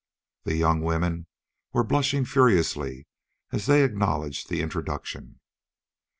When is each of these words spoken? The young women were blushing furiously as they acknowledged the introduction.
The 0.45 0.55
young 0.55 0.81
women 0.81 1.27
were 1.73 1.83
blushing 1.83 2.25
furiously 2.25 3.05
as 3.51 3.67
they 3.67 3.83
acknowledged 3.83 4.49
the 4.49 4.61
introduction. 4.63 5.39